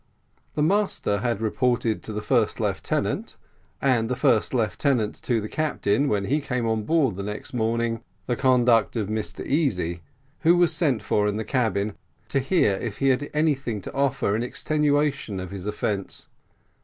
[0.55, 3.37] The master had reported to the first lieutenant,
[3.79, 8.01] and the first lieutenant to the captain, when he came on board the next morning,
[8.25, 10.01] the conduct of Mr Easy,
[10.39, 11.93] who was sent for in the cabin,
[12.29, 16.29] to hear if he had any thing to offer in extenuation of his offence.